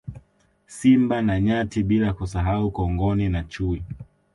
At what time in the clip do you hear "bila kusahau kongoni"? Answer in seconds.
1.83-3.29